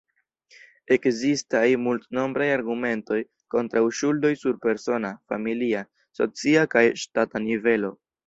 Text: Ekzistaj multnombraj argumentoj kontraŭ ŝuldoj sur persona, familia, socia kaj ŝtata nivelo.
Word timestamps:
Ekzistaj 0.93 1.67
multnombraj 1.87 2.47
argumentoj 2.53 3.19
kontraŭ 3.55 3.83
ŝuldoj 3.99 4.33
sur 4.43 4.57
persona, 4.65 5.13
familia, 5.33 5.83
socia 6.21 6.67
kaj 6.75 6.85
ŝtata 7.05 7.47
nivelo. 7.47 7.93